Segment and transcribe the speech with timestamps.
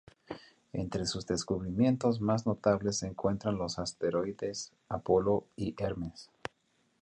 [0.73, 6.31] Entre sus descubrimientos más notables se encuentran los asteroides Apolo y Hermes.